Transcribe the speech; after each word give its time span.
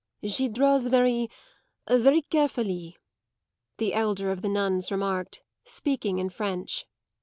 "She 0.27 0.49
draws 0.49 0.87
very 0.87 1.29
very 1.87 2.23
carefully," 2.23 2.97
the 3.77 3.93
elder 3.93 4.31
of 4.31 4.41
the 4.41 4.49
nuns 4.49 4.89
remarked, 4.91 5.43
speaking 5.63 6.17
in 6.17 6.31
French. 6.31 6.87